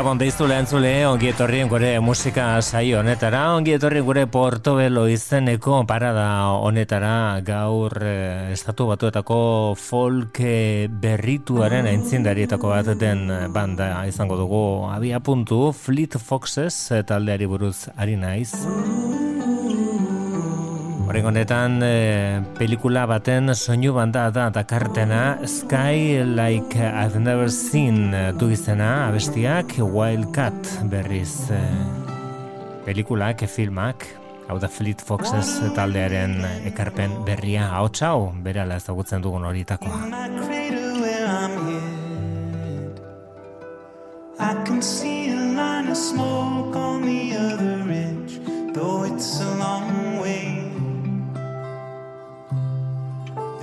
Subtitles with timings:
[0.00, 5.82] Gabon deiztu lehen zule, ongi etorrien gure musika saio honetara, ongi etorrien gure Portobelo izeneko
[5.84, 6.24] parada
[6.56, 9.42] honetara gaur eh, estatu batuetako
[9.76, 17.52] folk eh, berrituaren aintzindarietako bat den banda izango dugu abia puntu Fleet Foxes eh, taldeari
[17.52, 18.54] buruz ari naiz.
[21.10, 28.46] Horren honetan, e, pelikula baten soinu banda da dakartena Sky Like I've Never Seen du
[28.54, 31.58] izena abestiak Wildcat berriz e,
[32.86, 34.06] pelikulak, filmak
[34.46, 37.66] hau da Fleet Foxes taldearen ekarpen berria.
[37.74, 39.98] Hau txau, berala ezagutzen dugun horitakoa
[44.38, 48.38] I can see a line of smoke on the other edge
[48.72, 49.59] Though it's a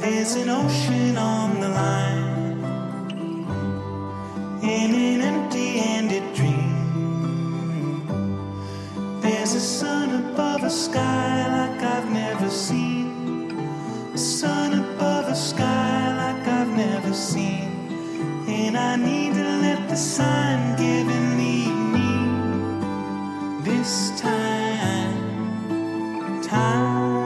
[0.09, 2.63] There's an ocean on the line
[4.63, 8.07] in an empty-handed dream.
[9.19, 13.59] There's a sun above a sky like I've never seen.
[14.13, 17.67] A sun above a sky like I've never seen.
[18.47, 22.11] And I need to let the sign give and lead me
[23.69, 25.17] this time.
[26.43, 27.16] Time.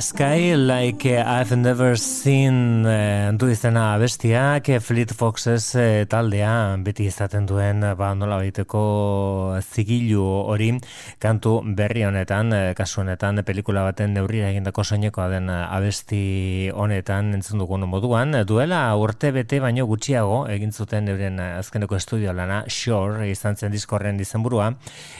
[0.00, 7.44] Sky Like I've Never Seen uh, du izena abestiak Fleet Foxes uh, taldea beti izaten
[7.46, 10.70] duen ba, nola baiteko zigilu hori
[11.20, 17.60] kantu berri honetan uh, kasu honetan pelikula baten neurrira egindako soinekoa den abesti honetan entzun
[17.60, 18.38] dugun moduan.
[18.48, 24.16] Duela urte bete baino gutxiago egin zuten euren azkeneko estudio lana Shore izan zen diskorren
[24.16, 24.72] dizenburua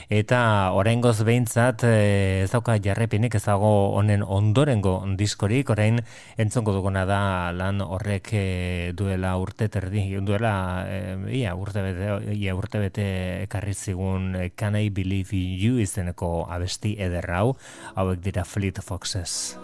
[0.09, 5.99] eta oraingoz behintzat ez dauka jarrepinik ez dago honen ondo ondorengo diskorik, orain
[6.39, 8.45] entzongo duguna da lan horrek e,
[8.95, 11.01] duela urte terdi, duela e,
[11.43, 13.07] ia urte bete, ia urte bete
[13.43, 17.57] ekarri zigun e, Can I Believe You izeneko abesti ederrau,
[17.99, 19.57] hauek dira Fleet Foxes.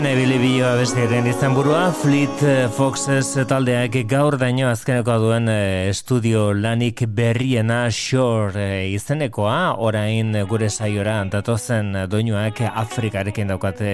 [0.00, 5.90] Ken ebili bioa bestiaren izan burua, Fleet eh, Foxes taldeak gaur daño azkeneko duen eh,
[5.90, 13.92] estudio lanik berriena Shore eh, izenekoa, orain gure saiora datozen doinuak Afrikarekin daukate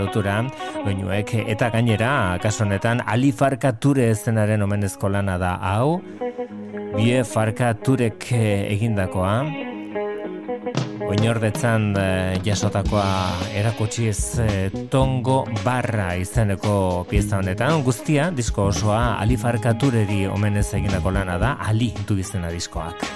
[0.00, 0.38] lotura,
[0.86, 6.00] doinuek eta gainera, kaso honetan, Ali Farka Ture zenaren omenezko lana da hau,
[6.96, 9.65] bie Farka Turek egindakoa,
[11.06, 12.04] Oinordetzan e,
[12.44, 13.06] jasotakoa
[13.54, 14.48] erakutsiz e,
[14.90, 17.82] tongo barra izeneko pieza honetan.
[17.86, 23.06] Guztia, disko osoa alifarkatureri omenez eginako lana da, ali du izena diskoak.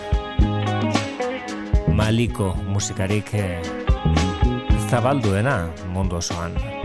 [1.99, 3.47] Maliko musikarik e,
[4.91, 6.80] zabalduena mundu osoan.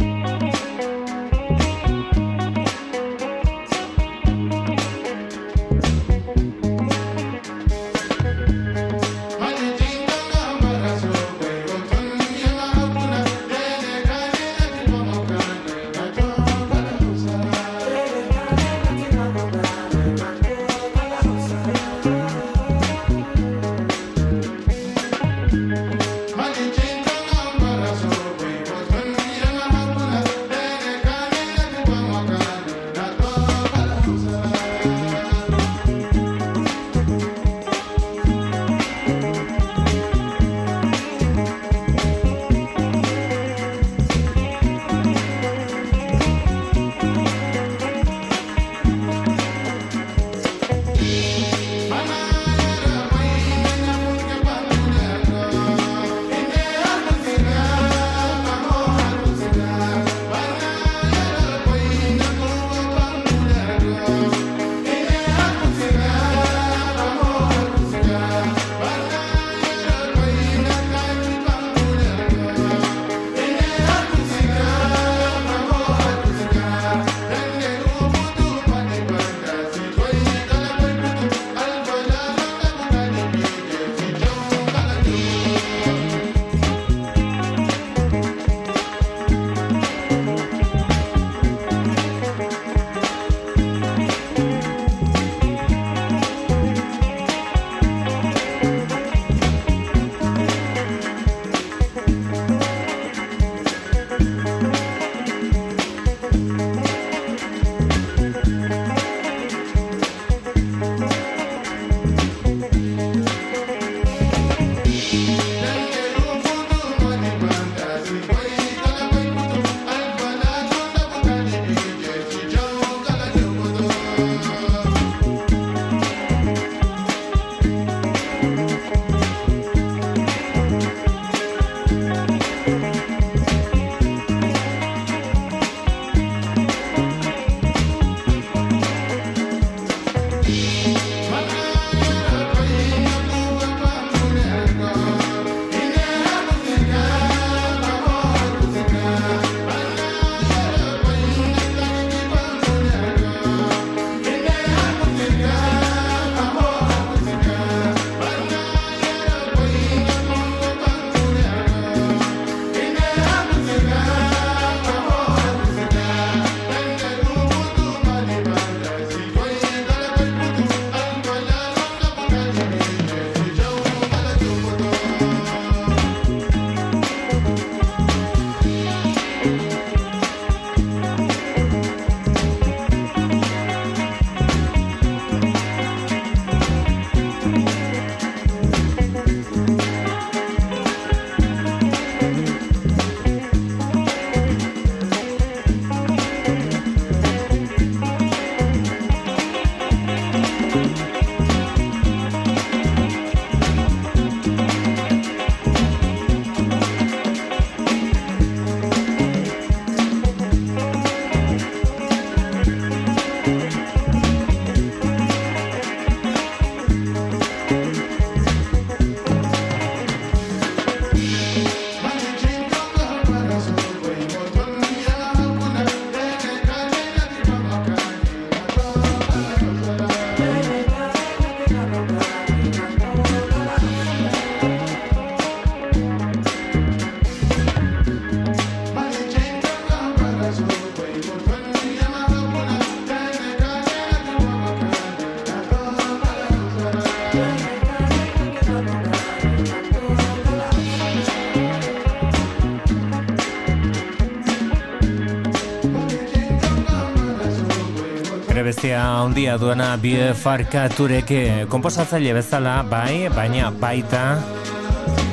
[259.25, 264.25] Handia duena bie farkatureke komposatzaile bezala bai, baina baita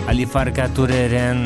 [0.08, 1.44] Ali farkatureren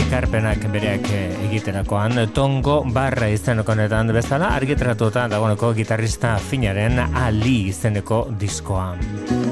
[0.00, 1.06] ekarpenak bereak
[1.46, 9.51] egiterakoan tongo barra izeneko netan bezala argitratuta dagoeneko gitarrista finaren Ali izeneko diskoan.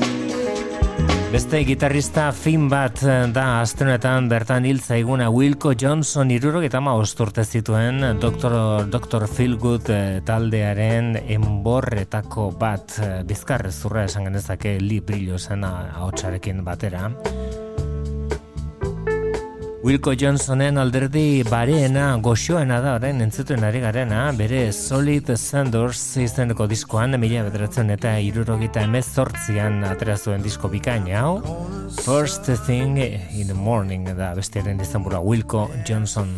[1.31, 6.97] Beste gitarrista fin bat eh, da astenetan bertan hil zaiguna Wilco Johnson irurok eta ma
[6.99, 8.57] osturte zituen Dr.
[8.91, 9.29] Dr.
[9.31, 15.71] Feelgood eh, taldearen enborretako bat eh, bizkarre zurra esan genezake li brillo zena
[16.01, 17.07] haotxarekin batera.
[19.81, 27.17] Wilco Johnsonen alderdi bareena goxoena da orain entzuten ari garena, bere Solid Sanders izeneko diskoan,
[27.23, 31.39] mila bederatzen eta irurogita emezortzian aterazuen disko bikaina hau.
[32.05, 36.37] First Thing in the Morning da bestiaren izan bura Wilco Johnson.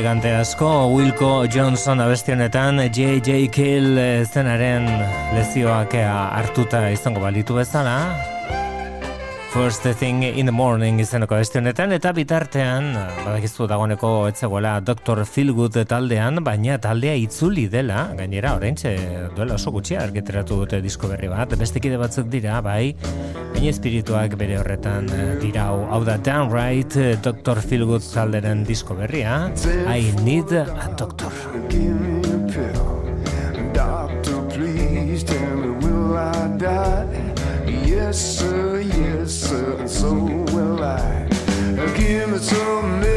[0.00, 3.50] Elegante asko Wilco Johnson abestionetan J.J.
[3.52, 4.86] Kill zenaren
[5.36, 7.96] lezioak hartuta izango balitu bezala
[9.52, 12.94] First thing in the morning izeneko beste honetan eta bitartean
[13.26, 15.20] badakizu dagoeneko etzegoela Dr.
[15.28, 18.94] Feelgood taldean baina taldea itzuli dela gainera oraintxe
[19.36, 22.94] duela oso gutxi argiteratu dute disko berri bat bestekide batzuk dira bai
[23.60, 27.60] baina espirituak bere horretan eh, dira hau da downright eh, Dr.
[27.60, 29.52] Feelgood talderen disko berria
[29.86, 30.64] I need a
[30.96, 31.28] doctor
[33.74, 37.36] Doctor please tell me will I die
[37.84, 40.14] Yes, sir, yes, sir, and so
[40.54, 41.28] will I.
[41.96, 43.09] Give me some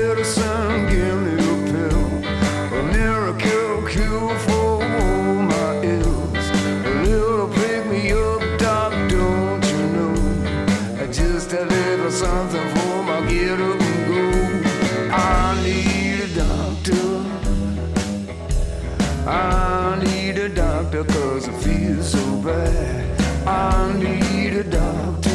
[22.44, 23.48] bad.
[23.48, 25.30] I need a doctor.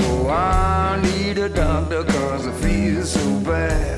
[0.00, 3.97] Oh, I need a doctor cause I feel so bad.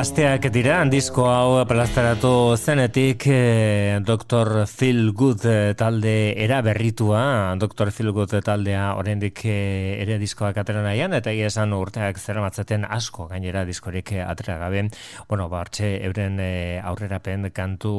[0.00, 4.64] Asteak dira, disko hau plazaratu zenetik eh, Dr.
[4.64, 7.90] Phil Good eh, talde era berritua, Dr.
[7.92, 13.26] Phil Good taldea oraindik eh, ere diskoak atera nahian, eta esan urteak zer matzeten asko
[13.28, 14.86] gainera diskorik atera gabe.
[15.28, 16.40] Bueno, bartxe euren
[16.80, 17.92] aurrerapen kantu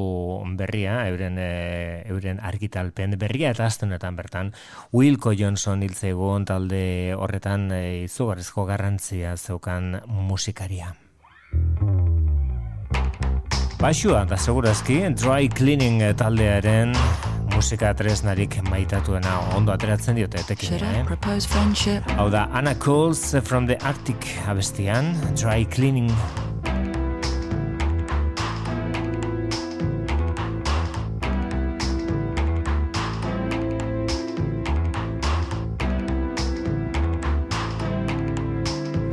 [0.57, 4.51] berria, euren, euren argitalpen berria, eta aztenetan bertan,
[4.89, 7.69] Wilco Johnson hiltzegoen talde horretan
[8.09, 10.95] izugarrizko garrantzia zeukan musikaria.
[13.81, 16.91] Baixua da segurazki dry cleaning taldearen
[17.55, 21.01] musika tresnarik maitatuena ondo ateratzen diote etekin, eh?
[22.17, 26.13] Hau da Anna Coles from the Arctic abestian, dry cleaning.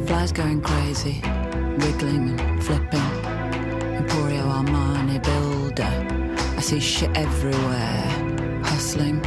[0.07, 1.23] Flies going crazy
[1.79, 3.09] wiggling and flipping.
[4.01, 5.95] Emporio Armani builder.
[6.57, 9.21] I see shit everywhere, hustling.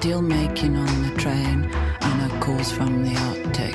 [0.00, 3.74] deal making on the train and a calls from the Arctic.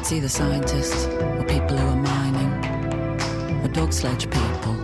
[0.00, 2.52] It's either scientists or people who are mining
[3.62, 4.76] or dog sledge people.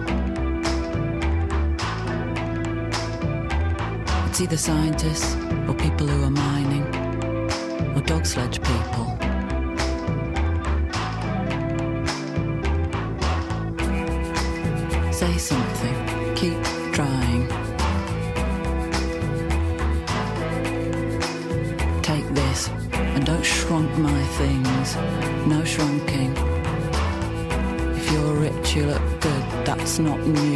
[4.29, 5.35] It's either scientists
[5.67, 6.86] or people who are mining
[8.07, 9.07] dog sledge people.
[15.13, 16.63] Say something, keep
[16.95, 17.49] trying.
[22.03, 24.95] Take this and don't shrunk my things.
[25.53, 26.33] No shrunking.
[27.97, 30.56] If you're rich, you look good, that's not news.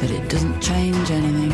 [0.00, 1.52] but it doesn't change anything.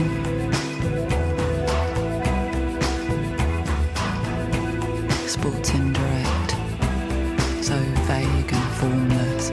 [5.26, 6.50] Sports indirect,
[7.64, 7.76] so
[8.09, 9.50] vague and formless.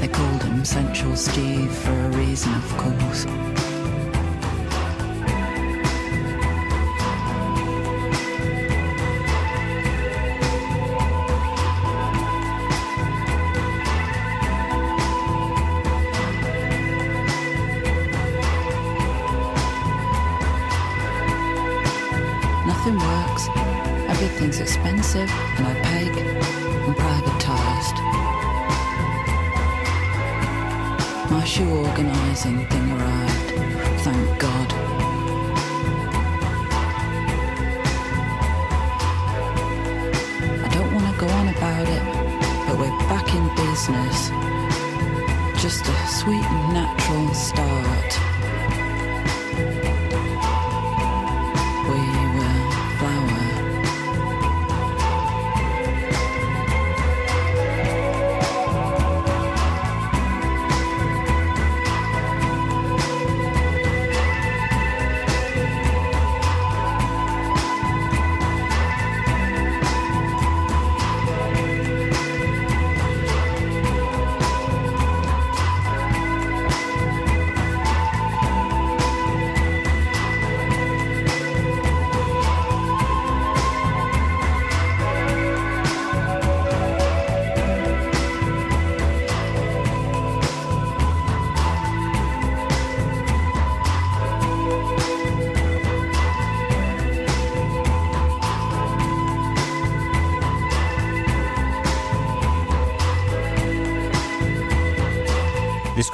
[0.00, 3.63] They called him Sensual Steve for a reason, of course.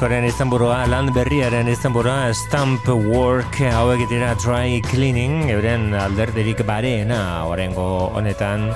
[0.00, 8.08] Diskoaren izenburua, lan berriaren izenburua, Stamp Work hau egitera Dry Cleaning, euren alderderik bareena orengo
[8.16, 8.70] honetan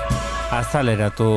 [0.53, 1.31] azaleratu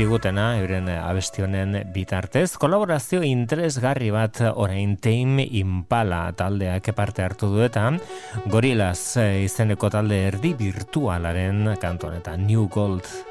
[0.00, 2.54] digutena, euren abestionen bitartez.
[2.56, 8.00] Kolaborazio interesgarri bat orain Tame Impala taldeak parte hartu duetan,
[8.48, 13.25] Gorillaz izeneko talde erdi virtualaren kantonetan New Gold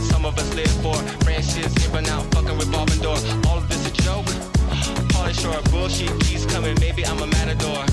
[0.00, 0.96] what some of us live for.
[1.24, 3.16] Brand shit skipping out, fucking revolving door.
[3.48, 4.26] All of this a joke.
[5.12, 6.76] Pauly Shore, bullshit keeps coming.
[6.80, 7.84] Maybe I'm a matador.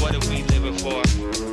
[0.00, 1.49] What are we living for?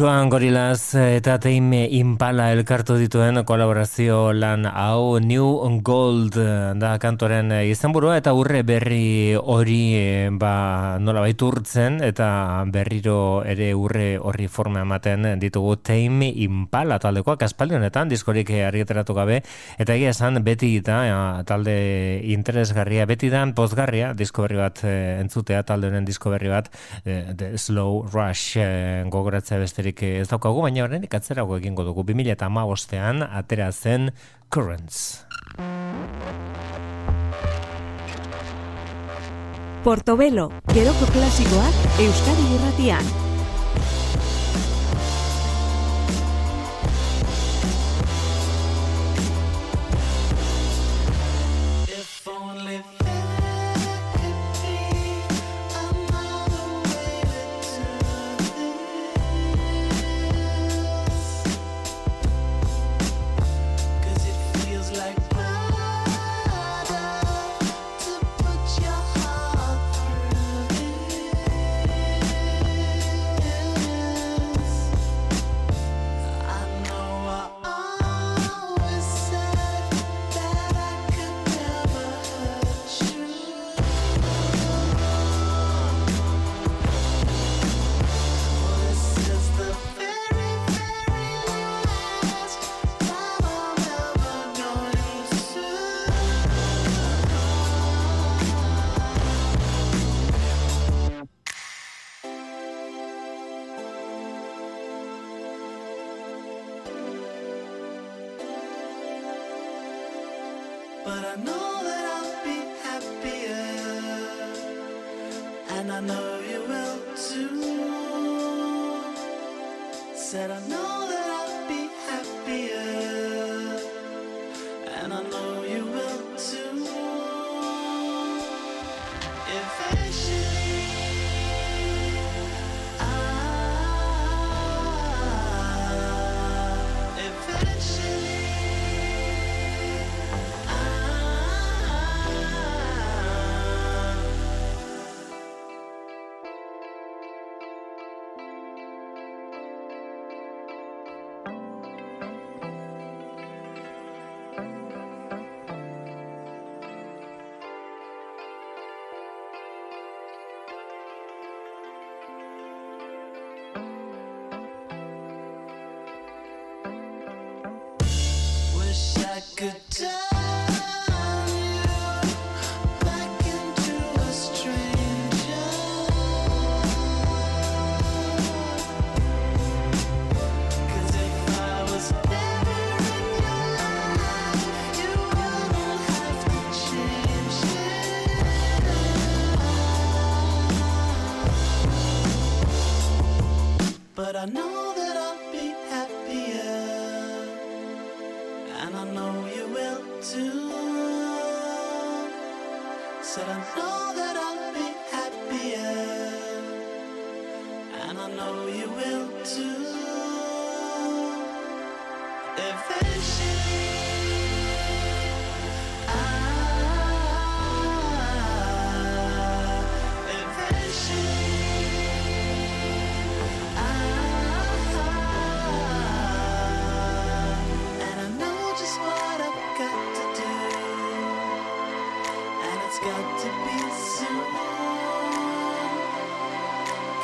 [0.00, 6.38] Giartxuan gorilaz eta teime impala elkartu dituen kolaborazio lan hau New Gold
[6.80, 12.28] da kantoren izenburua eta urre berri hori eh, ba, nola baitu urtzen eta
[12.72, 17.44] berriro ere urre horri forma ematen ditugu teime impala taldekoak.
[17.44, 19.42] Aspaldi honetan diskorik argiteratu gabe
[19.76, 21.76] eta egia esan beti eta talde
[22.24, 26.72] interesgarria beti dan pozgarria disko berri bat eh, entzutea talde honen disko berri bat
[27.04, 32.04] eh, The Slow Rush eh, gogoratzea besterik ez daukagu, baina horren ikatzerago egingo dugu.
[32.04, 34.12] 2000 eta amabostean atera zen
[34.50, 35.26] Currents.
[39.84, 43.29] Portobelo, geroko klasikoak Euskadi Irratian.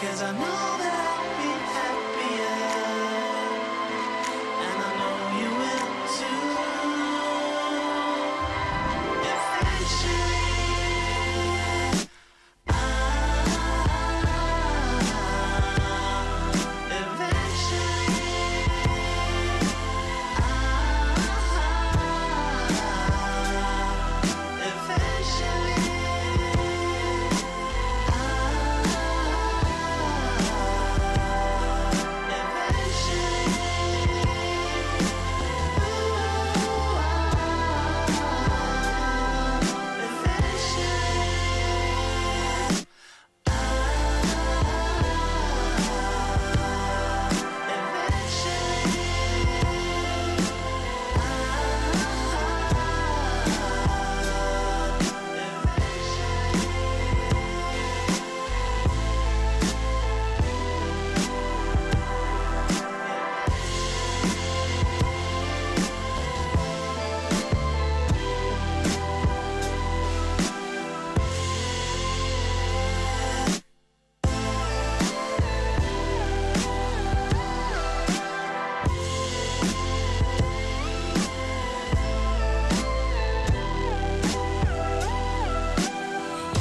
[0.07, 0.86] Cause I know that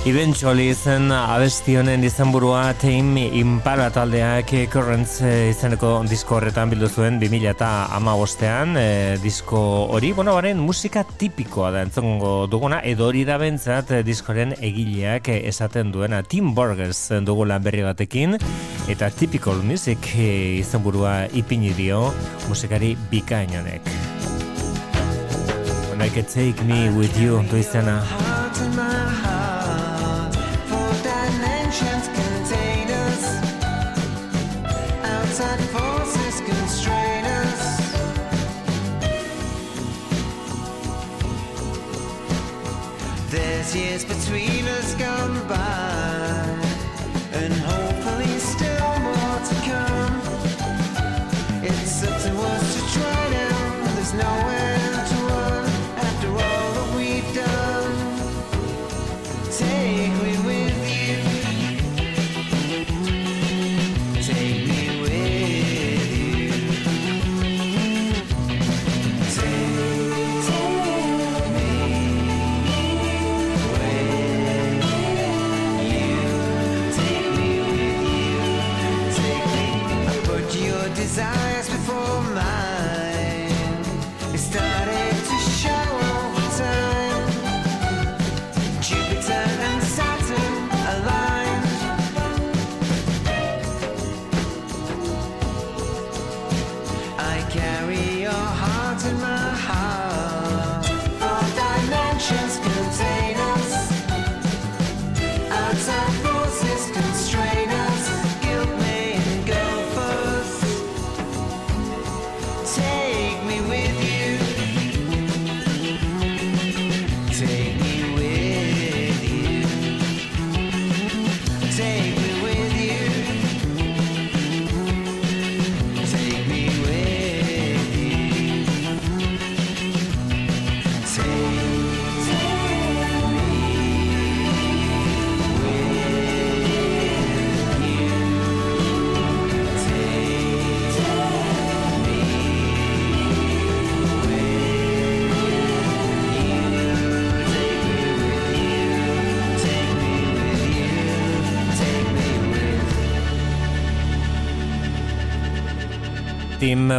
[0.06, 7.18] Eventually izen abesti honen izenburua Team Impala taldeak Currents eh, izeneko disko horretan bildu zuen
[7.18, 9.58] 2000 eta ama e, eh, disko
[9.90, 15.30] hori, bueno, baren musika tipikoa da entzongo duguna edo hori da bentzat eh, diskoren egileak
[15.30, 18.38] esaten duena Tim Burgers dugula berri batekin
[18.88, 22.14] eta Typical Music izenburua ipini dio
[22.48, 23.82] musikari bikain honek
[25.90, 28.35] When I could take me with you, doizena.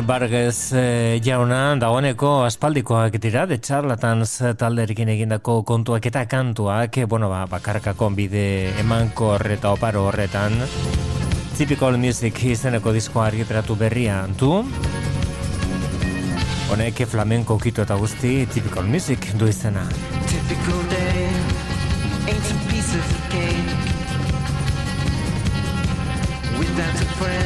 [0.07, 7.28] Barges eh, jauna dagoeneko aspaldikoak dira de charlatans talderekin egindako kontuak eta kantuak eh, bueno
[7.28, 10.59] ba bakarkako bide emankor eta oparo horretan.
[11.57, 14.64] Typical Music izeneko diskoa argitaratu berria du
[16.70, 19.87] Honek flamenko kito eta guzti Typical Music du izena.
[20.26, 21.28] Typical day,
[22.26, 23.70] ancient piece of cake.
[26.59, 27.46] Without a friend,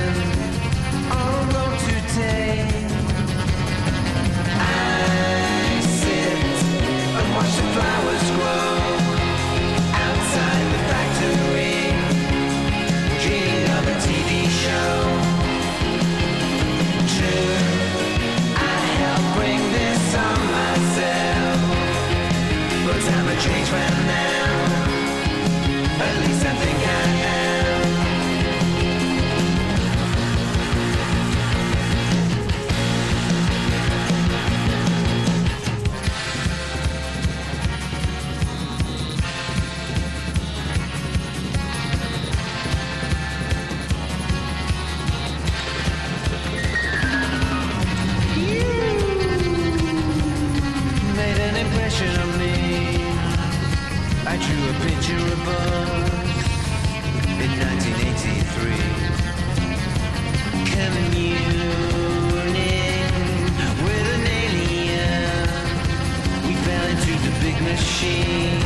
[68.00, 68.62] machine.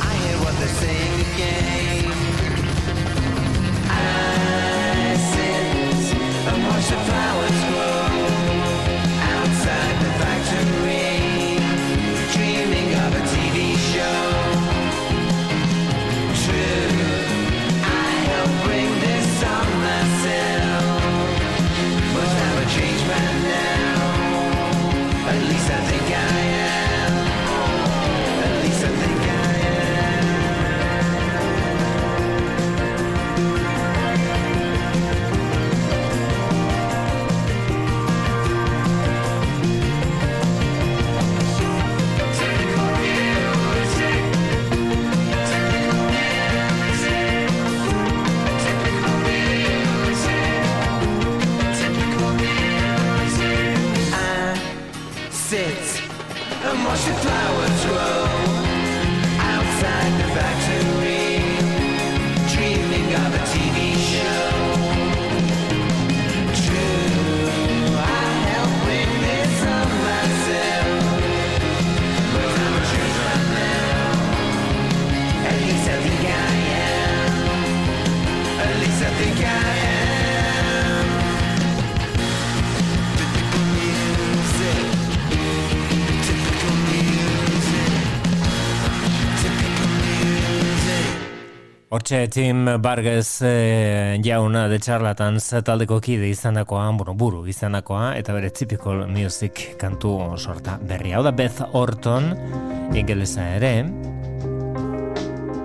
[0.00, 1.93] I hear what they're saying again.
[92.04, 98.50] Hortxe Tim Barges e, jauna de charlatans taldeko kide izandakoa, bueno, buru izandakoa, eta bere
[98.52, 101.14] typical music kantu sorta berri.
[101.16, 102.28] Hau da Beth Orton,
[102.92, 103.72] ingelesa ere,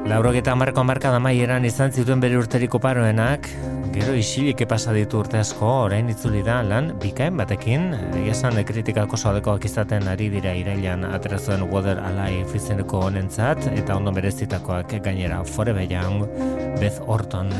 [0.07, 3.51] Laurogeta marko marka maieran izan zituen bere urteriko paroenak,
[3.93, 9.17] gero isilik pasa ditu urte asko, orain itzuli da lan bikain batekin, egia esan kritikako
[9.17, 15.87] sodekoak izaten ari dira irailan aterazuen Water Alive izeneko honentzat, eta ondo merezitakoak gainera Forever
[15.91, 16.27] Young,
[16.79, 17.51] Beth Orton.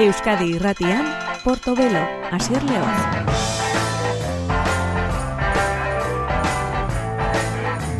[0.00, 1.04] Euskadi Irratian,
[1.44, 2.00] Portobelo,
[2.32, 2.86] Asier Leoz.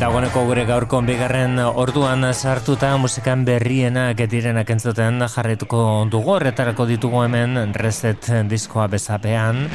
[0.01, 7.75] Dagoneko gure gaurko bigarren orduan sartuta musikan berrienak direnak entzuten jarretuko dugu horretarako ditugu hemen
[7.77, 9.69] reset diskoa bezapean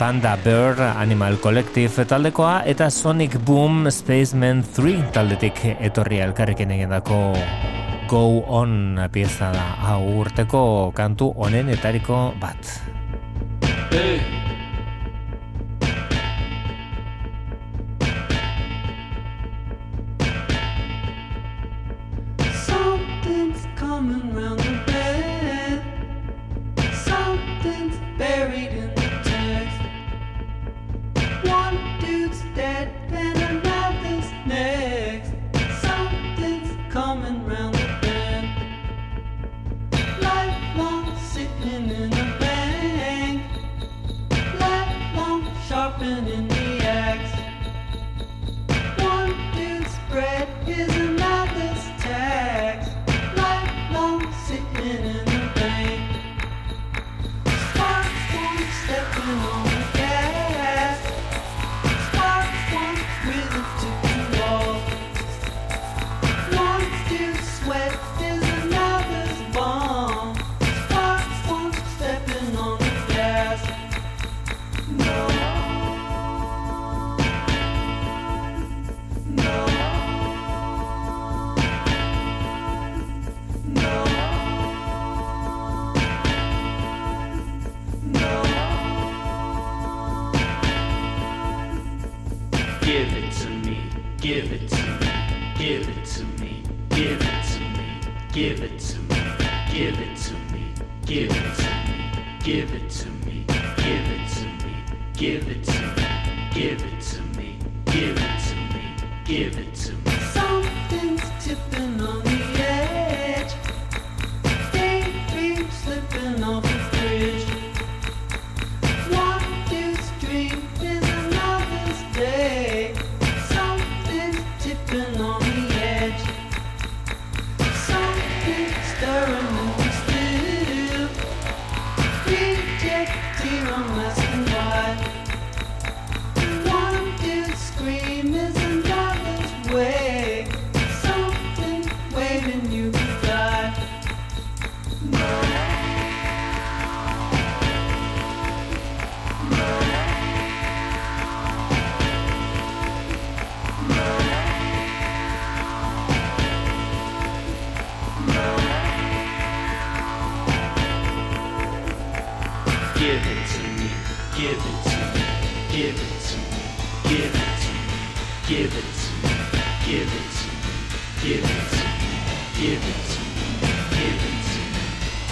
[0.00, 7.22] Panda Bear Animal Collective taldekoa eta Sonic Boom Spaceman 3 taldetik etorri elkarrekin egindako
[8.12, 12.76] go on pieza da, hau urteko kantu onenetariko bat.
[13.88, 14.31] Hey.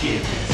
[0.02, 0.49] Give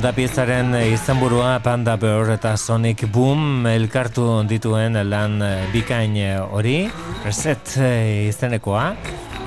[0.00, 6.86] da piezaren izenburua Panda Bear eta Sonic Boom elkartu dituen lan eh, bikain eh, hori,
[7.26, 8.84] Reset eh, izenekoa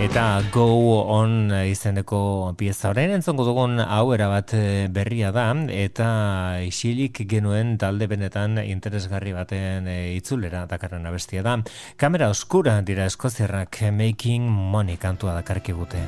[0.05, 0.67] eta Go
[1.15, 4.53] On izeneko pieza horren entzongo dugun hau erabat
[4.93, 6.09] berria da eta
[6.61, 11.57] isilik genuen talde benetan interesgarri baten itzulera dakarren abestia da.
[11.97, 16.03] Kamera oskura dira eskoziarrak Making Money kantua dakarkigute.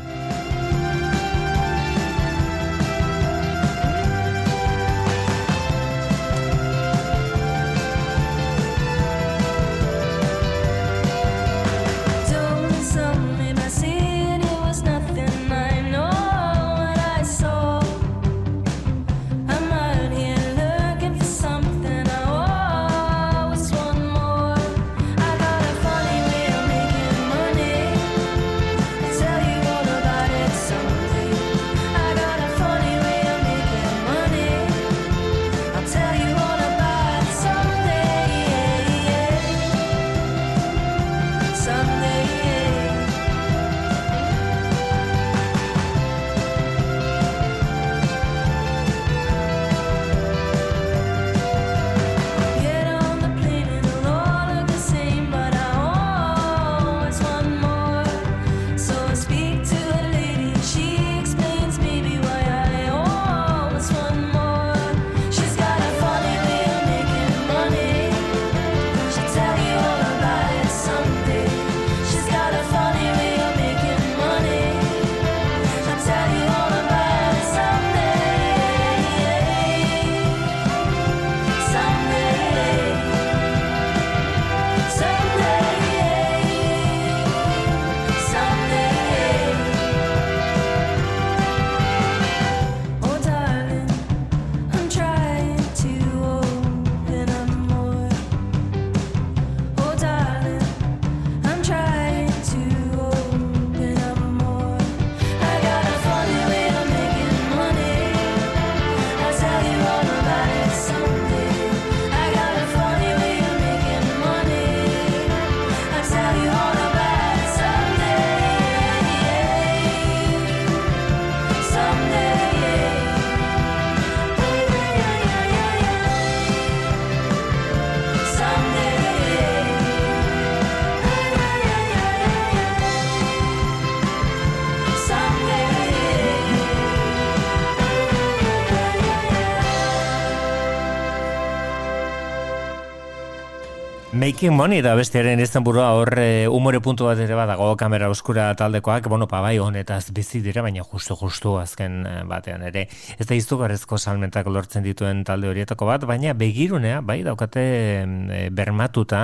[144.37, 148.51] Making Money da bestiaren izan burua hor e, umore puntu bat ere badago kamera oskura
[148.53, 152.83] taldekoak, bueno, pa bai honetaz bizi dira, baina justu justu azken e, batean ere.
[153.17, 159.23] Ez da izugarrezko salmentak lortzen dituen talde horietako bat, baina begirunea, bai daukate e, bermatuta,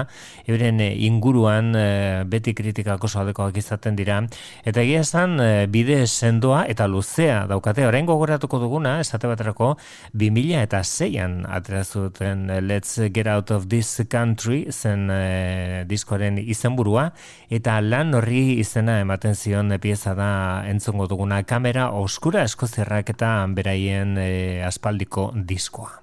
[0.49, 1.85] euren inguruan e,
[2.25, 4.17] beti kritikako aldekoak izaten dira,
[4.65, 9.75] eta egia esan e, bide sendoa eta luzea daukate, orain gogoratuko duguna, esate baterako,
[10.17, 17.11] 2000 eta zeian atrazuten Let's Get Out of This Country, zen zen e, diskoaren izenburua
[17.49, 24.17] eta lan horri izena ematen zion pieza da entzongo duguna kamera oskura eskozerrak eta beraien
[24.17, 26.02] e, aspaldiko diskoa.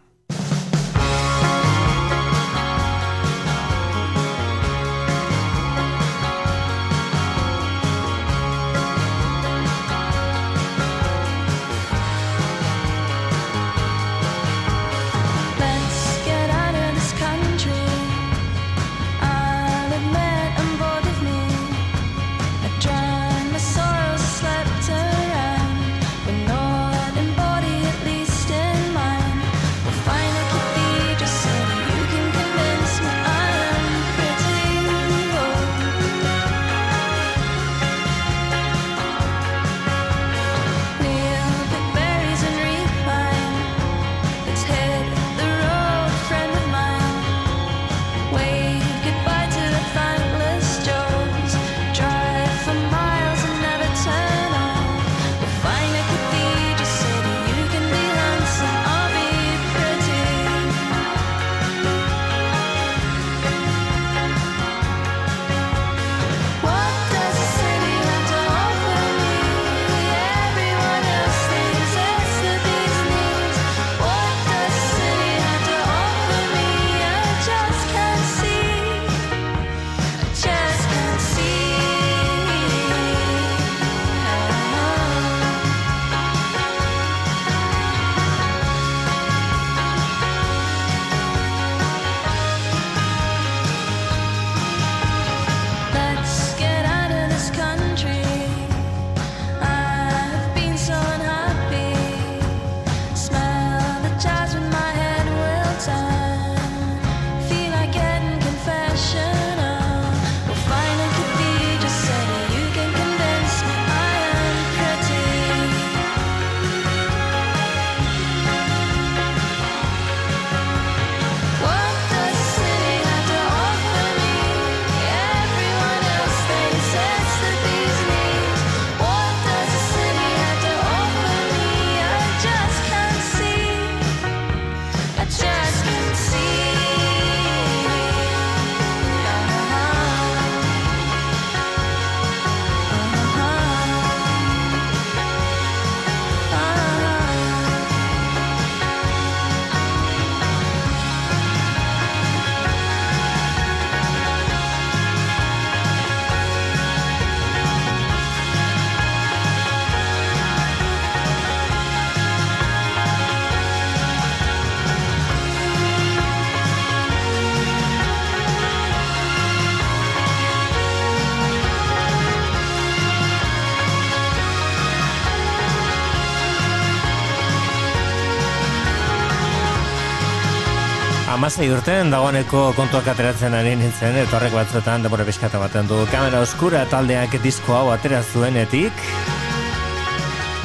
[181.61, 185.99] Amasei urten dagoeneko kontuak ateratzen ari nintzen, eta horrek batzuetan demora biskata baten du.
[186.09, 189.05] Kamera Oskura taldeak disko hau atera zuenetik,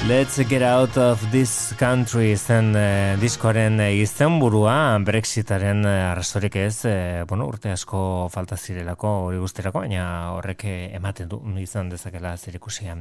[0.07, 6.85] Let's get out of this country zen eh, diskoaren eh, izenburua Brexitaren eh, arrazorik ez,
[6.85, 10.03] eh, bueno, urte asko falta zirelako hori guztirako, baina
[10.35, 12.99] horrek eh, ematen du izan dezakela zerikusia.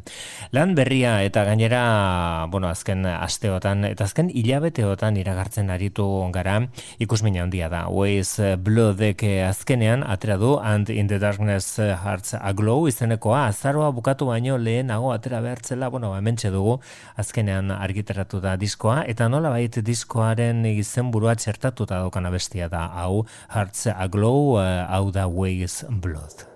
[0.57, 6.57] Lan berria eta gainera, bueno, azken asteotan eta azken hilabeteotan iragartzen aritu gara
[6.99, 7.85] ikusmina handia da.
[7.93, 14.33] Ways Bloodek eh, azkenean atera du and in the darkness hearts aglow izenekoa azaroa bukatu
[14.33, 16.81] baino lehenago atera behartzela, bueno, hementxe dugu
[17.21, 23.25] azkenean argitaratu da diskoa, eta nola bait diskoaren izenburua txertatuta daukana bestia da, hau
[23.55, 26.49] Hearts Aglow, eh, hau da Ways Blood.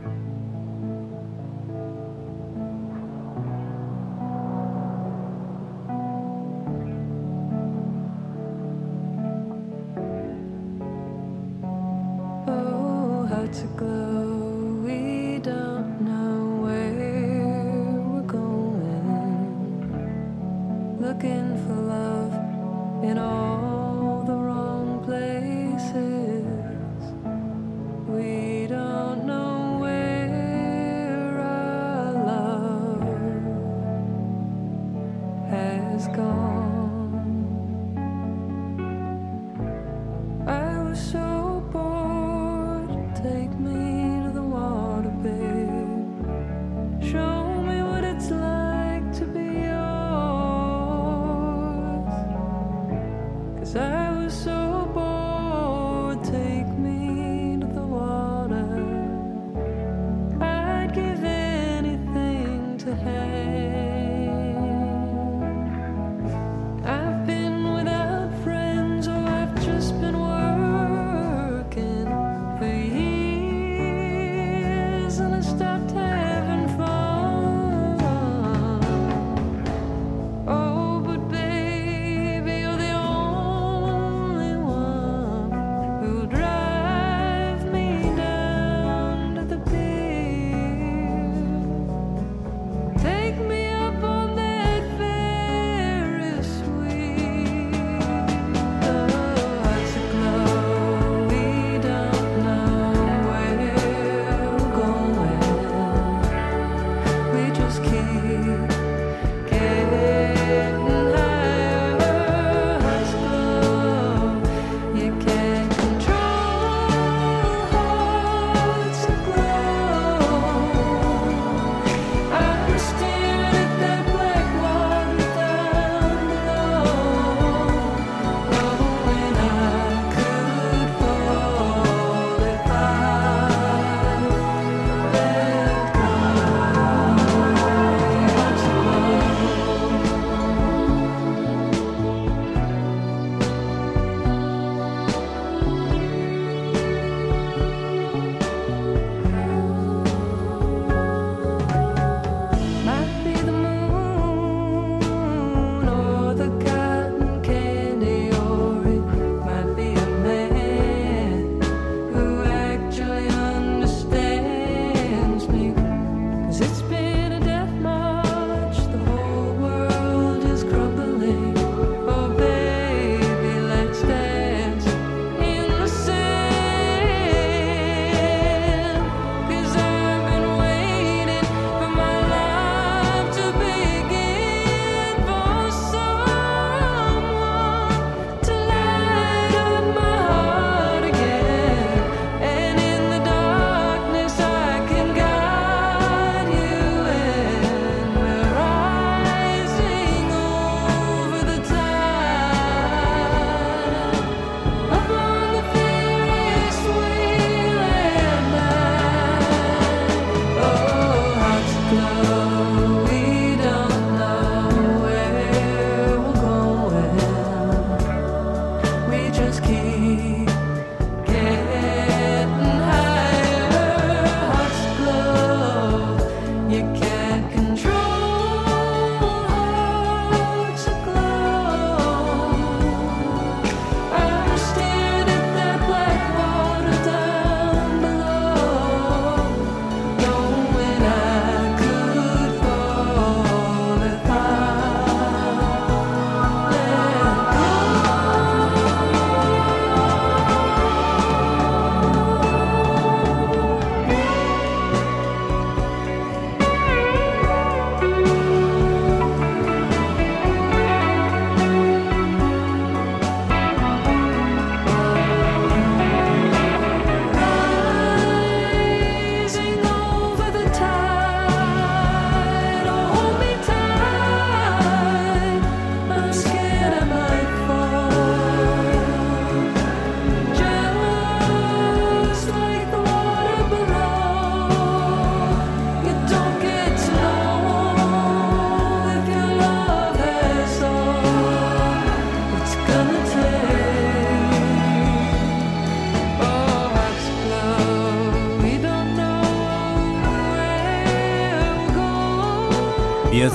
[0.00, 0.37] Oh,
[13.48, 13.97] hearts aglow,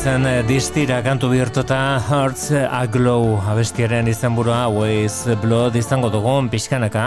[0.03, 1.77] Biotzen eh, distira kantu bihurtuta
[2.09, 7.05] Hearts Aglow abestiaren izenburua Ways Blood izango dugun pixkanaka.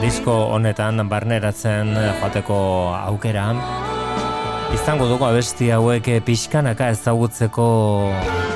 [0.00, 1.92] Disko honetan barneratzen
[2.22, 2.56] joateko
[2.96, 3.50] aukera.
[4.72, 7.68] Izango dugu abesti hauek eh, pixkanaka ezagutzeko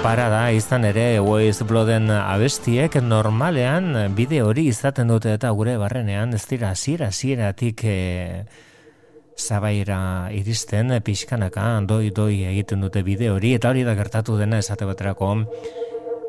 [0.01, 0.47] parada.
[0.57, 6.73] Izan ere Ways Blooden abestiek normalean bide hori izaten dute eta gure barrenean ez dira
[6.73, 8.47] hasiera hasieratik eh,
[9.43, 14.87] zabaira iristen pixkanaka doi doi egiten dute bide hori eta hori da gertatu dena esate
[14.89, 15.35] baterako.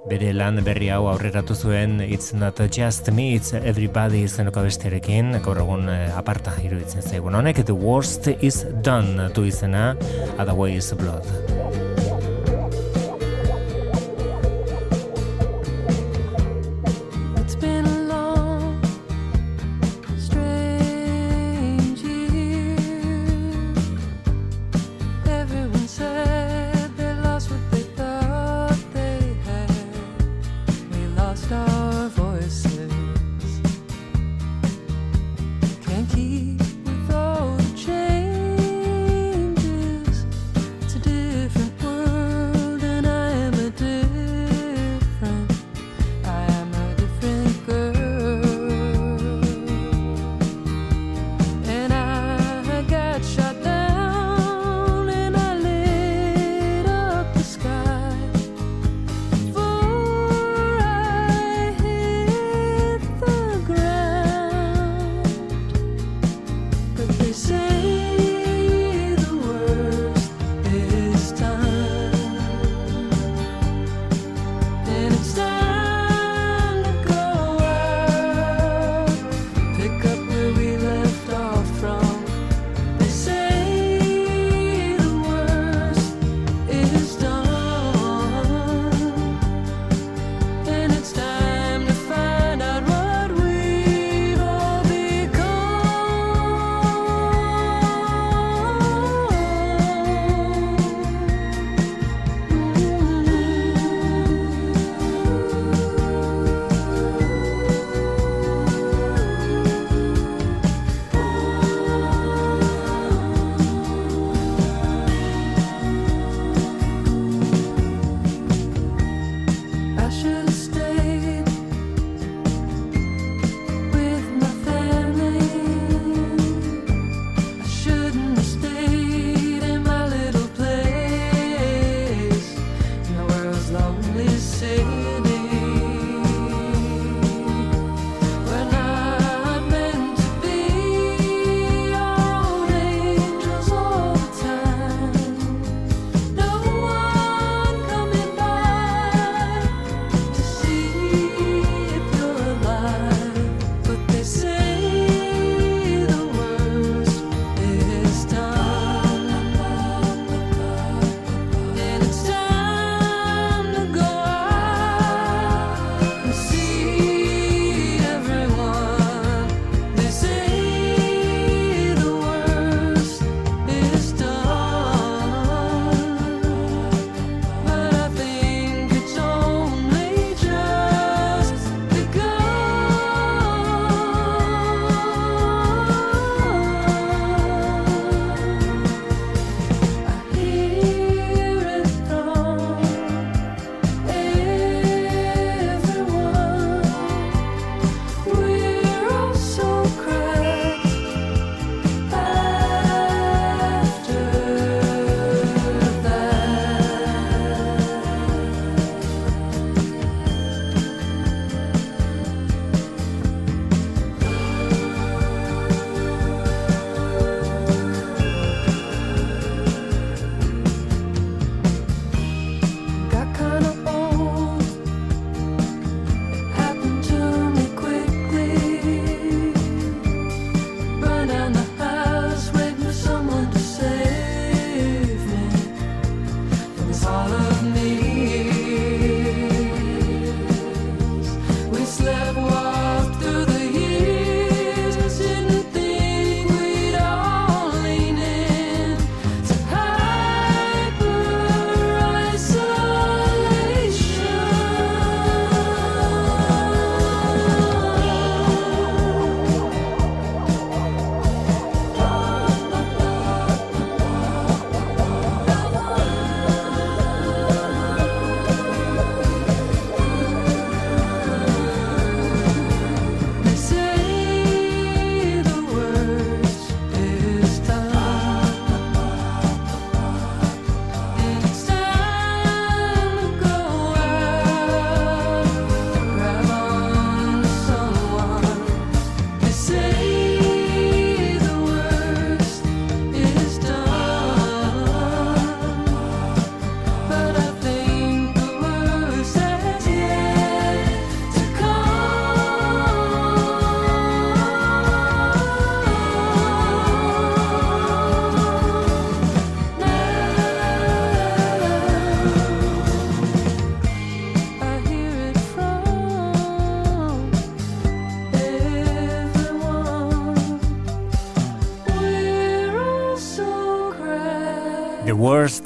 [0.09, 5.63] Bere lan berri hau aurreratu zuen It's not just me, it's everybody izeneko besterekin gaur
[5.63, 9.93] egun eh, aparta iruditzen zaigun honek The worst is done du izena
[10.35, 11.92] Otherwise blood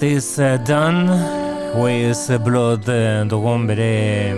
[0.07, 1.09] is uh, done
[1.75, 2.85] with blood
[3.27, 4.31] dugun bere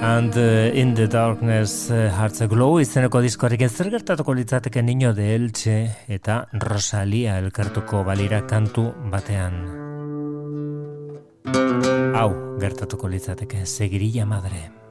[0.00, 2.78] and uh, in the darkness uh, hearts glow.
[2.78, 5.78] Izeneko diskoarekin zer gertatuko litzateke niño de Elche
[6.08, 9.62] eta Rosalia elkartuko balira kantu batean?
[12.14, 12.30] Hau
[12.60, 14.87] gertatuko litzateke segirilla madre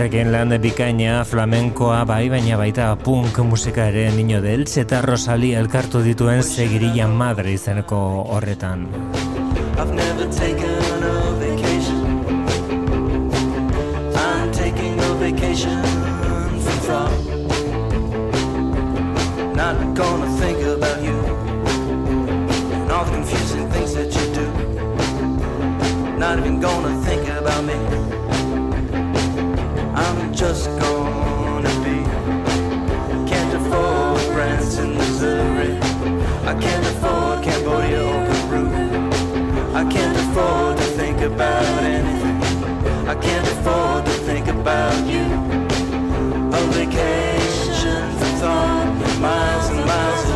[0.00, 5.58] Elkarrekin lan bikaina flamenkoa bai, baina baita punk musika ere niño de Elche eta Rosalia
[5.60, 7.98] elkartu dituen segirilla madre izeneko
[8.32, 8.88] horretan.
[9.76, 12.00] I've never taken a vacation.
[26.20, 27.19] Not even gonna think
[30.40, 32.02] just gonna be.
[33.28, 35.74] Can't afford rents in Missouri.
[36.50, 38.66] I can't afford Cambodia or Peru.
[39.74, 42.40] I can't afford to think about anything.
[43.06, 45.26] I can't afford to think about you.
[46.58, 50.29] A vacation from thought, miles and miles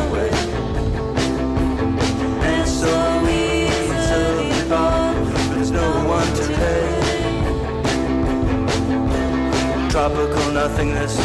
[9.94, 11.16] Tropical nothingness,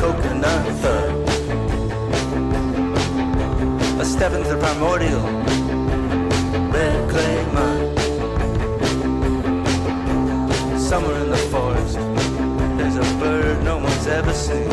[0.00, 1.12] coconut thud.
[4.00, 5.20] A step into the primordial,
[6.72, 7.98] red clay mud.
[10.80, 11.98] Somewhere in the forest,
[12.78, 14.70] there's a bird no one's ever seen.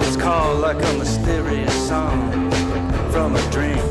[0.00, 2.30] It's called like a mysterious song
[3.10, 3.82] from a dream.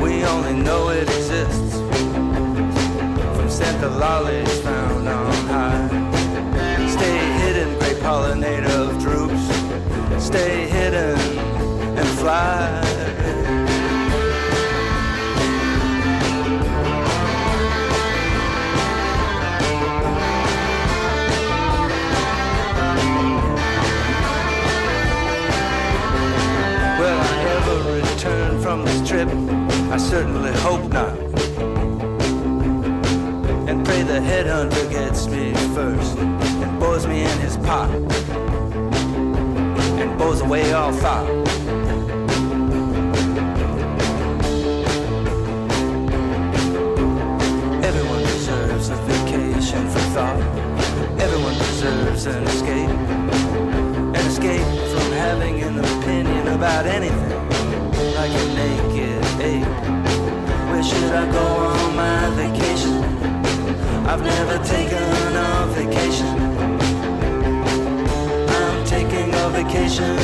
[0.00, 1.08] We only know it
[3.80, 5.88] from lollies found on high.
[6.88, 10.24] Stay hidden, great pollinator of droops.
[10.24, 11.18] Stay hidden
[11.96, 12.82] and fly.
[26.98, 29.28] Will I ever return from this trip?
[29.92, 31.17] I certainly hope not.
[34.28, 37.88] Headhunter gets me first and bores me in his pot
[40.00, 41.26] and bores away all thought.
[47.88, 50.42] Everyone deserves a vacation from thought.
[51.24, 52.90] Everyone deserves an escape.
[54.18, 57.34] An escape from having an opinion about anything.
[58.18, 59.74] Like a naked ape.
[60.70, 62.57] Where should I go on my vacation?
[64.10, 66.38] I've never taken a vacation.
[68.48, 70.16] I'm taking a vacation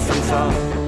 [0.00, 0.83] from thought.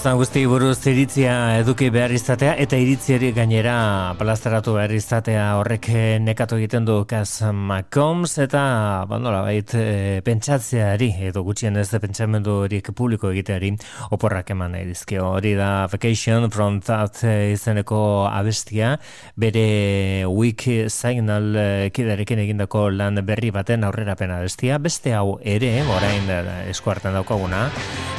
[0.00, 6.14] Gauza guzti buruz iritzia eduki behar izatea eta iritziari gainera plazaratu behar izatea horrek eh,
[6.24, 8.62] nekatu egiten du Kaz McCombs eta
[9.04, 13.74] ba, nola bait e, pentsatzeari edo gutxien ez pentsamendu horik publiko egiteari
[14.16, 15.26] oporrak eman nahi dizkio.
[15.34, 18.00] Hori da Vacation from That eh, izeneko
[18.32, 18.94] abestia
[19.36, 24.80] bere week signal eh, kiderekin egindako lan berri baten aurrerapena abestia.
[24.80, 27.66] Beste hau ere, orain eh, eskuartan daukaguna,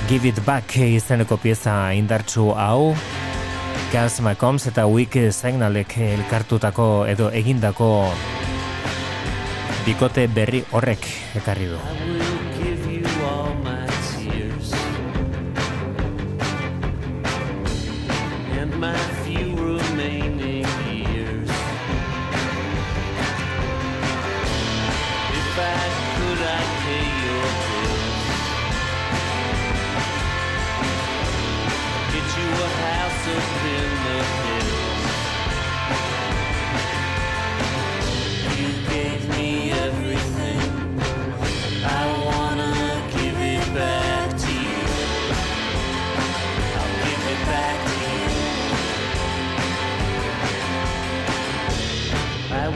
[0.05, 2.93] Give It Back izeneko pieza indartsu hau,
[3.91, 7.89] Gaz McCombs eta Week Signalek elkartutako edo egindako
[9.85, 11.07] bikote berri horrek
[11.41, 11.79] ekarri du.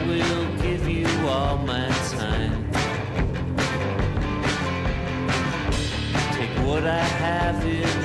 [0.07, 2.71] Will give you all my time.
[6.33, 8.04] Take what I have, it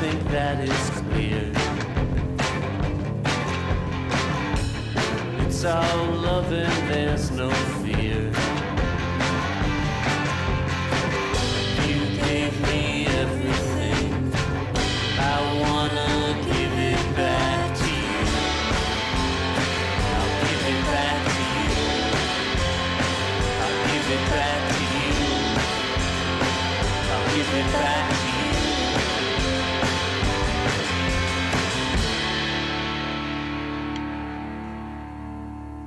[0.00, 1.52] think that is clear.
[5.44, 7.69] It's all love and there's no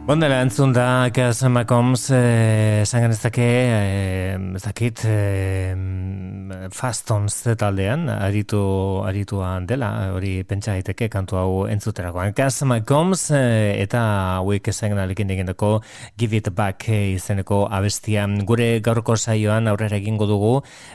[0.03, 5.71] Bondela entzun da Gas Macombs eh, esan genezake eh, ez dakit eh,
[6.71, 8.59] Fastons taldean aritu
[9.03, 14.03] arituan dela hori pentsa daiteke kantu hau entzuterakoan Gas Macombs eh, eta
[14.37, 15.81] hauek esan alekin egindako
[16.17, 20.53] Give It Back eh, izeneko abestia gure gaurko saioan aurrera egingo dugu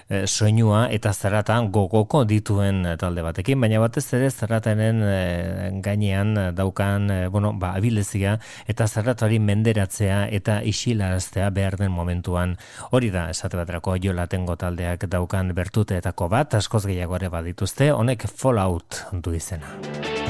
[0.09, 7.11] eh, soinua eta zaratan gogoko dituen talde batekin baina batez ere zaratenen eh, gainean daukan
[7.31, 12.57] bueno, ba, abilezia eta zerratari menderatzea eta isilaraztea behar den momentuan.
[12.91, 19.05] Hori da, esate baterako jolatengo taldeak daukan bertuteetako bat, askoz gehiago ere badituzte, honek Fallout
[19.13, 20.28] du izena.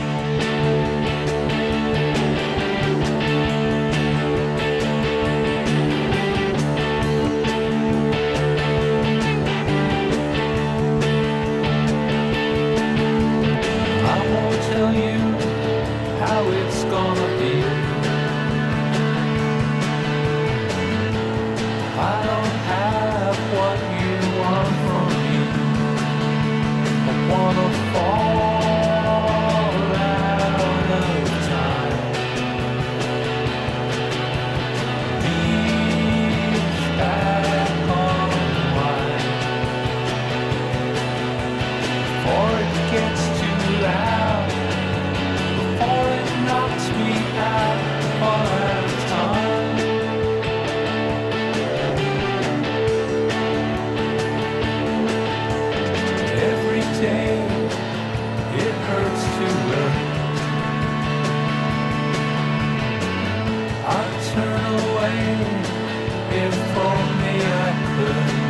[66.49, 68.49] If only I could.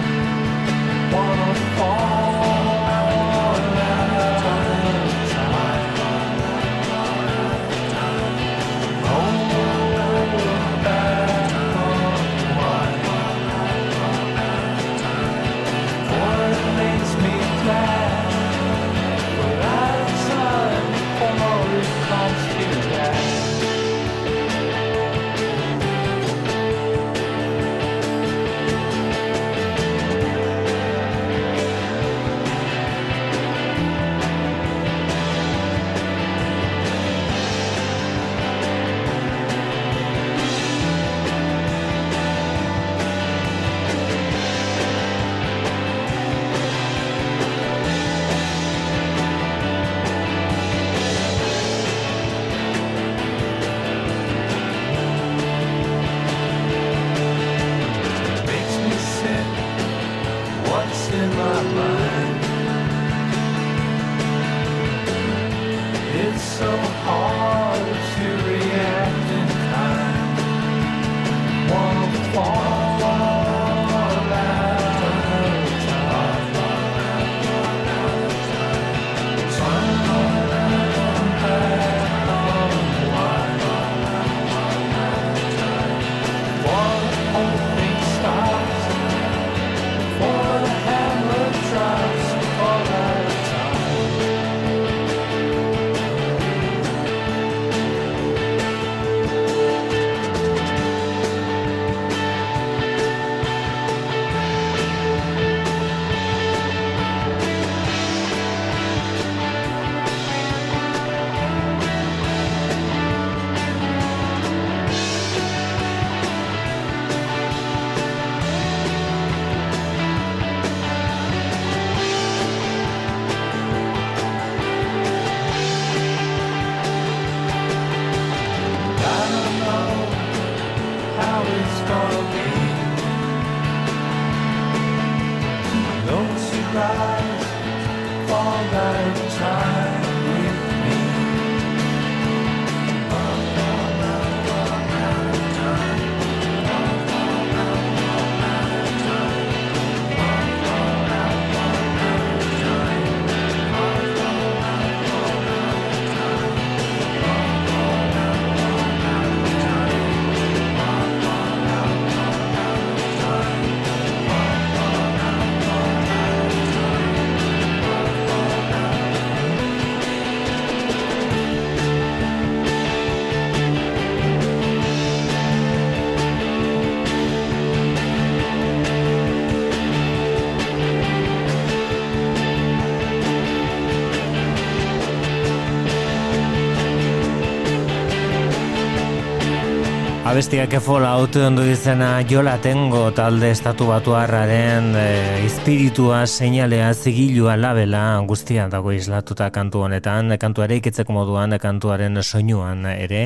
[190.28, 195.04] Abestiak Fallout ondo izena Jola Tengo talde estatu batuarraren e,
[195.46, 203.22] espiritua, seinalea, zigilua, labela guztia dago islatuta kantu honetan, kantuare ikitzeko moduan, kantuaren soinuan ere,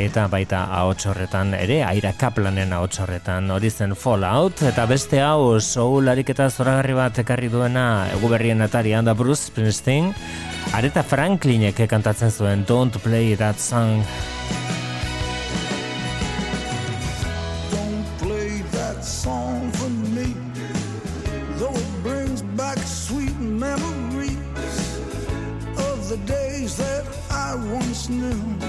[0.00, 5.60] eta baita ahots horretan ere, aira kaplanen ahots horretan, hori zen Fallout, eta beste hau
[5.60, 10.14] soularik eta zoragarri bat ekarri duena eguberrien atarian da Bruce Springsteen,
[10.72, 14.00] Areta Franklinek kantatzen zuen Don't Play That Song
[28.06, 28.65] snow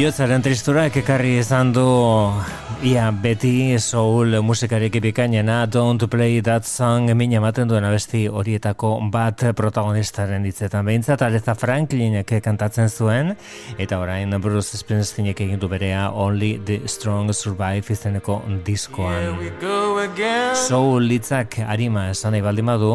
[0.00, 1.82] Biotzaren tristurak ekarri izan du
[2.88, 9.42] ia beti soul musikarik bikainena Don't Play That Song min ematen duen abesti horietako bat
[9.52, 10.86] protagonistaren hitzetan.
[10.88, 13.34] Behintzat Aretha Franklinek kantatzen zuen
[13.76, 19.36] eta orain Bruce Springsteenek egin du berea Only the Strong Survive izeneko diskoan.
[20.54, 22.94] Soul litzak arima esan nahi baldin badu.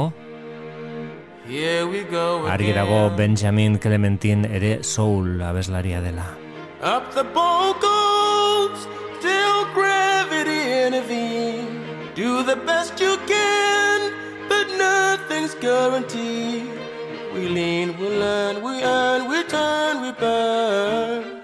[2.50, 6.45] Argi dago Benjamin Clementine ere soul abeslaria dela
[6.82, 8.88] Up the boat goes
[9.22, 12.12] till gravity intervene.
[12.16, 14.14] Do the best you can,
[14.50, 16.70] but nothing's guaranteed.
[17.34, 21.44] We lean, we learn, we earn, we turn, we burn.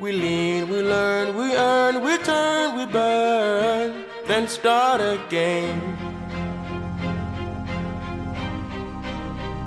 [0.00, 4.04] We lean, we learn, we earn, we turn, we burn.
[4.26, 5.80] Then start again.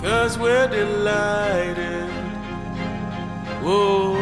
[0.01, 2.14] Cause we're delighted.
[3.65, 4.13] Whoa.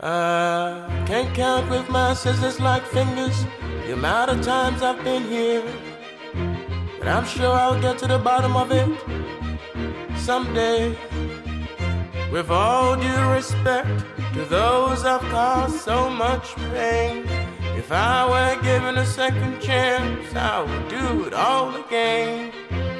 [0.00, 3.44] I can't count with my scissors like fingers
[3.84, 5.62] the amount of times I've been here.
[6.98, 8.88] But I'm sure I'll get to the bottom of it
[10.16, 10.96] someday.
[12.32, 17.26] With all due respect to those I've caused so much pain.
[17.78, 22.52] If I were given a second chance, I would do it all again.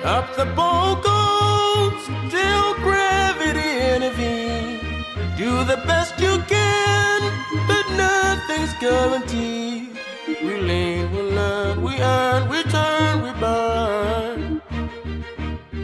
[0.04, 5.04] Up the boat goes till gravity intervenes.
[5.36, 7.20] Do the best you can,
[7.66, 9.98] but nothing's guaranteed.
[10.44, 14.62] We lean, we learn, we earn, we turn, we burn.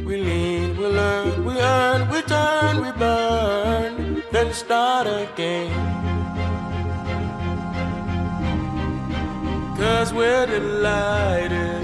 [0.07, 4.23] We lean, we learn, we earn, we turn, we burn.
[4.31, 6.04] Then start again.
[9.77, 11.83] Cause we're delighted.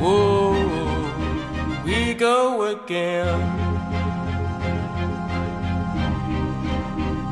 [0.00, 0.54] Whoa,
[1.84, 3.40] we go again.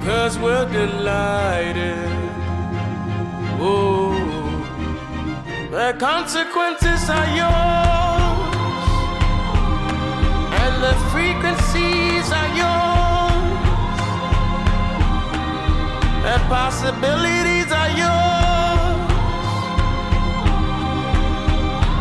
[0.05, 2.11] Cause we're delighted.
[3.59, 4.13] Whoa,
[5.71, 8.85] the consequences are yours,
[10.63, 14.01] and the frequencies are yours,
[16.23, 18.36] the possibilities are yours.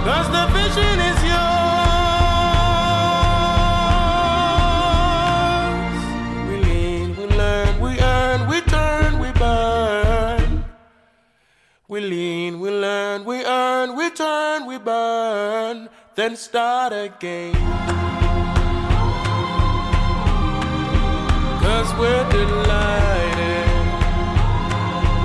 [0.05, 1.65] Cause the vision is yours.
[6.47, 10.63] We lean, we learn, we earn, we turn, we burn.
[11.87, 15.89] We lean, we learn, we earn, we turn, we burn.
[16.13, 17.55] Then start again.
[21.63, 23.69] Cause we're delighted.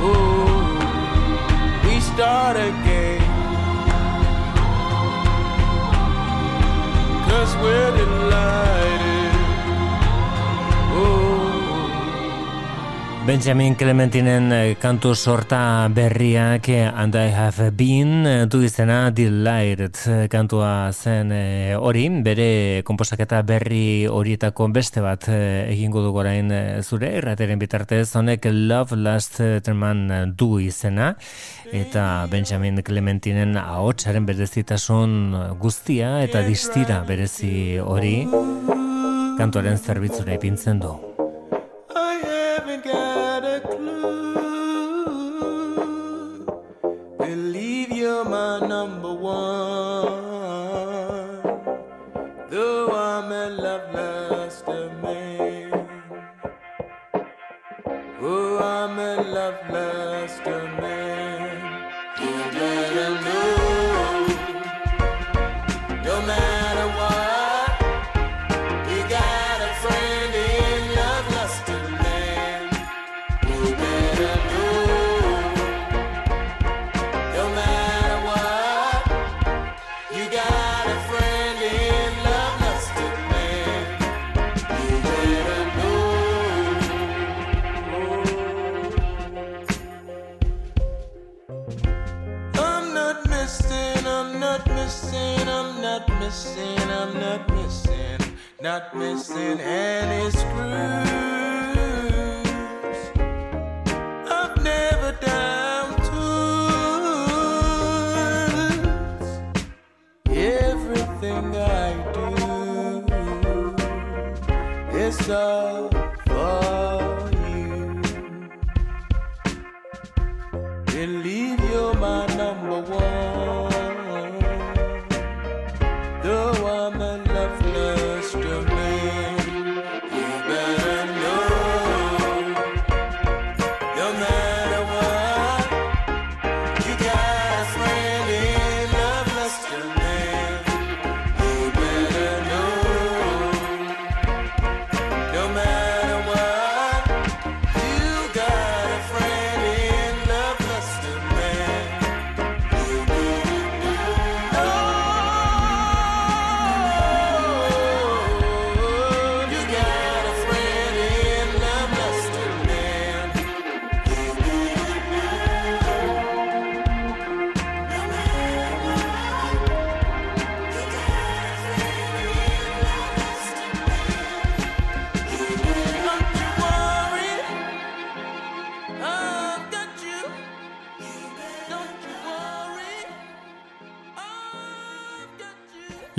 [0.09, 0.79] Ooh,
[1.87, 3.10] we start again.
[7.41, 8.80] Where wedding light.
[13.31, 20.01] Benjamin Clementinen eh, kantu sorta berriak eh, And I Have Been eh, du izena Delighted
[20.11, 21.31] eh, kantua zen
[21.79, 28.17] hori, bere komposaketa berri horietako beste bat egingo dugu orain eh, zure errateren bitartez.
[28.19, 31.13] Honek Love Last Treman du izena.
[31.71, 38.25] Eta Benjamin Clementinen ahotsaren berezitasun guztia eta distira berezi hori.
[39.39, 41.10] Kantuaren zerbitzura ipintzen du.
[58.81, 60.70] I'm a love luster
[98.63, 100.45] not missing any screws.
[104.29, 106.51] I've never down tools.
[110.29, 112.29] Everything I do
[114.99, 116.00] is all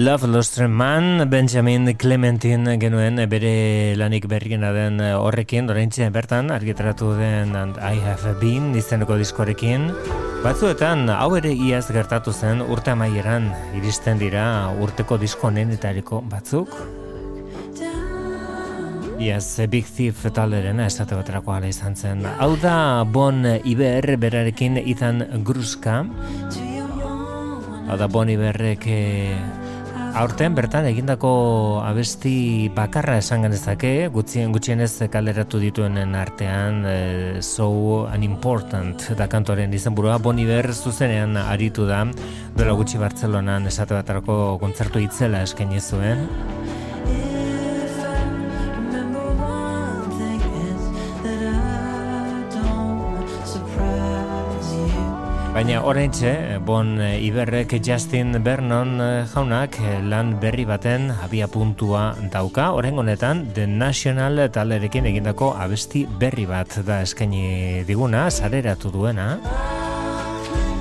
[0.02, 7.54] Love Lost Man, Benjamin Clementin genuen bere lanik berriena den horrekin, oraintxe bertan argitaratu den
[7.56, 9.92] And I Have Been izeneko diskorekin.
[10.42, 16.74] Batzuetan, hau ere iaz gertatu zen urte amaieran iristen dira urteko disko nenetariko batzuk.
[19.22, 22.26] Iaz, Big Thief taleren esate baterako ala izan zen.
[22.42, 26.02] Hau da Bon Iber berarekin Ethan Gruska.
[27.86, 29.38] Hau da Bon Iberrek eh,
[30.12, 31.30] Aurten bertan egindako
[31.88, 36.96] abesti bakarra esan genezake, gutxien gutxienez kalderatu dituenen artean e,
[37.40, 37.70] So
[38.12, 42.04] Unimportant da kantoren izenburua Bon Iver zuzenean aritu da
[42.58, 46.28] duela gutxi Bartzelonan esate batarako kontzertu itzela eskaini zuen.
[55.62, 62.72] Baina oraintxe, Bon Iberrek Justin Vernon eh, jaunak eh, lan berri baten abia puntua dauka.
[62.74, 69.36] Oren honetan, The National talerekin egindako abesti berri bat da eskaini diguna, sareratu duena.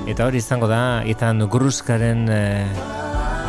[0.09, 2.65] Eta hori izango da, Ethan Gruskaren eh,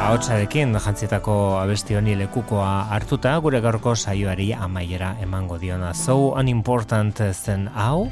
[0.03, 5.93] ahotsarekin jantzietako abesti honi lekukoa hartuta, gure gaurko saioari amaiera emango diona.
[5.95, 8.09] So unimportant zen hau,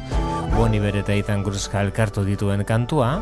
[0.54, 3.16] Bon Iber eta Ethan Gruska elkartu dituen kantua.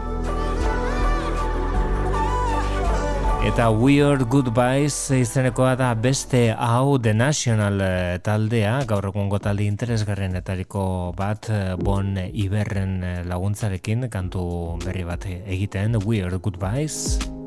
[3.48, 11.14] Eta Weird Goodbyes izenekoa da beste hau The National eh, taldea, gaur egungo talde interesgarrenetariko
[11.16, 14.44] bat eh, Bon Iberren eh, laguntzarekin kantu
[14.84, 17.37] berri bat egiten Weird Goodbyes.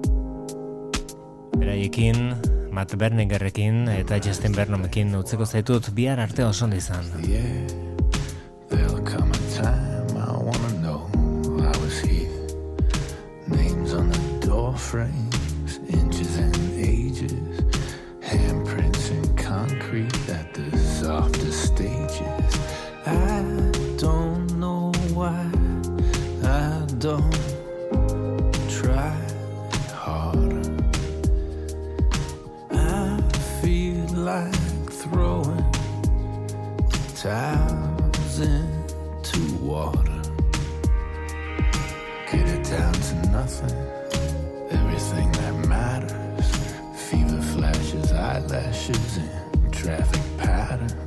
[1.58, 2.36] Beraiekin,
[2.72, 7.06] Matt Berningerrekin eta Justin Vernomekin utzeko zaitut bihar arte oso izan.
[13.52, 13.94] Names
[14.78, 15.31] frames,
[37.22, 40.22] towels into water.
[42.32, 43.78] Get it down to nothing.
[44.72, 46.50] Everything that matters.
[46.96, 51.01] Fever flashes, eyelashes, and traffic patterns.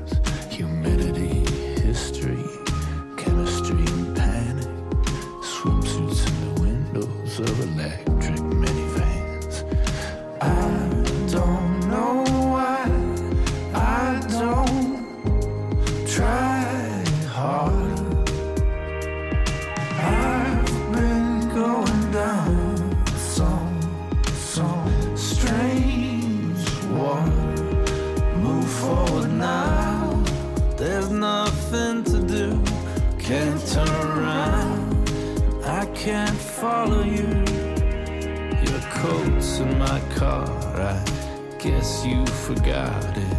[42.05, 43.37] You forgot it.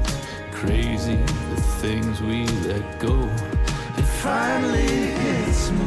[0.52, 3.16] Crazy the things we let go.
[3.98, 5.86] It finally hits me.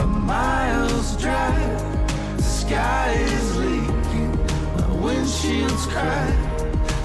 [0.00, 2.36] A mile's drive.
[2.36, 4.32] The sky is leaking.
[4.76, 6.62] My windshield's cracked.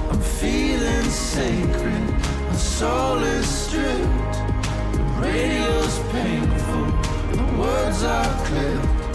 [0.09, 2.09] I'm feeling sacred.
[2.49, 4.33] My soul is stripped.
[4.93, 6.85] The radio's painful.
[7.37, 9.13] The words are clipped.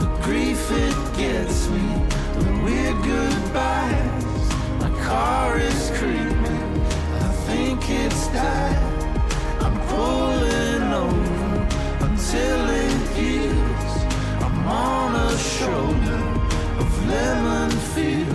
[0.00, 1.86] The grief it gets me.
[2.34, 4.27] The weird goodbyes.
[5.08, 6.82] Car is creeping.
[7.26, 8.76] I think it's died.
[9.64, 11.66] I'm pulling over
[12.04, 13.94] until it heals.
[14.44, 16.22] I'm on a shoulder
[16.82, 18.27] of lemon fields.